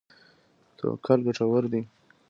توکل 0.77 1.19
ګټور 1.27 1.63
دی. 1.71 1.81